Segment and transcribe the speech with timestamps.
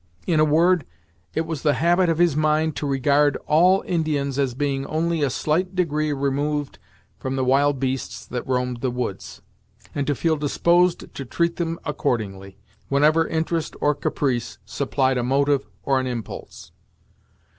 [0.25, 0.83] In a word,
[1.35, 5.29] it was the habit of his mind to regard all Indians as being only a
[5.29, 6.79] slight degree removed
[7.19, 9.43] from the wild beasts that roamed the woods,
[9.93, 12.57] and to feel disposed to treat them accordingly,
[12.89, 16.71] whenever interest or caprice supplied a motive or an impulse.